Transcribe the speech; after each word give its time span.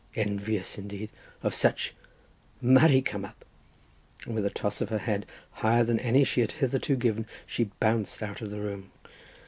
Envious, 0.15 0.79
indeed, 0.79 1.11
of 1.43 1.53
such. 1.53 1.93
Marry 2.59 3.03
come 3.03 3.23
up!" 3.23 3.45
and 4.25 4.33
with 4.33 4.43
a 4.43 4.49
toss 4.49 4.81
of 4.81 4.89
her 4.89 4.97
head, 4.97 5.27
higher 5.51 5.83
than 5.83 5.99
any 5.99 6.23
she 6.23 6.41
had 6.41 6.53
hitherto 6.53 6.95
given, 6.95 7.27
she 7.45 7.65
bounced 7.79 8.23
out 8.23 8.41
of 8.41 8.49
the 8.49 8.61
room. 8.61 8.89